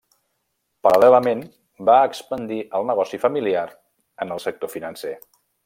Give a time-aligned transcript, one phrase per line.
[0.85, 1.43] Paral·lelament,
[1.89, 3.67] va expandir el negoci familiar
[4.27, 5.17] en el sector financer.